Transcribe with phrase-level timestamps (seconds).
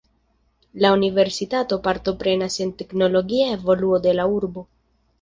[0.83, 4.69] La universitato partoprenas en teknologia evoluo de la urbo.